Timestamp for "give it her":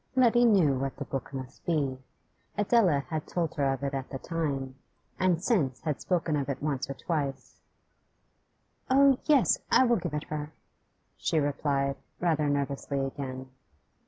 9.97-10.53